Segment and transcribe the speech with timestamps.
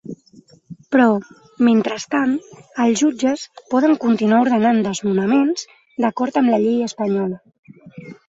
[0.93, 1.03] Però,
[1.67, 2.31] mentrestant,
[2.85, 3.43] els jutges
[3.75, 5.67] poden continuar ordenant desnonaments
[6.07, 8.13] d’acord amb la llei espanyola.